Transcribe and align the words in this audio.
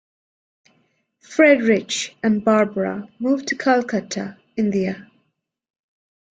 Friedrich 1.19 2.17
and 2.23 2.43
Barbara 2.43 3.07
moved 3.19 3.49
to 3.49 3.55
Calcutta, 3.55 4.35
India. 4.57 5.11